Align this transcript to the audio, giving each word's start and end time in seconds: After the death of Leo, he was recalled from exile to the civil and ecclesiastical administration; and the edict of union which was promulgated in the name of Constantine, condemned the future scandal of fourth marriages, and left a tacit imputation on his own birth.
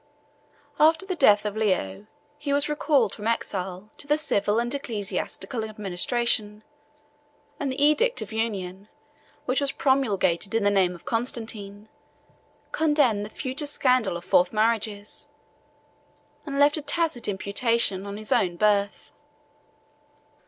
After 0.79 1.05
the 1.05 1.15
death 1.15 1.45
of 1.45 1.55
Leo, 1.55 2.07
he 2.39 2.51
was 2.51 2.67
recalled 2.67 3.13
from 3.13 3.27
exile 3.27 3.91
to 3.97 4.07
the 4.07 4.17
civil 4.17 4.57
and 4.57 4.73
ecclesiastical 4.73 5.63
administration; 5.63 6.63
and 7.59 7.71
the 7.71 7.79
edict 7.83 8.19
of 8.19 8.31
union 8.33 8.87
which 9.45 9.61
was 9.61 9.71
promulgated 9.71 10.55
in 10.55 10.63
the 10.63 10.71
name 10.71 10.95
of 10.95 11.05
Constantine, 11.05 11.87
condemned 12.71 13.23
the 13.23 13.29
future 13.29 13.67
scandal 13.67 14.17
of 14.17 14.25
fourth 14.25 14.51
marriages, 14.51 15.27
and 16.47 16.57
left 16.57 16.77
a 16.77 16.81
tacit 16.81 17.27
imputation 17.27 18.07
on 18.07 18.17
his 18.17 18.31
own 18.31 18.55
birth. 18.55 19.11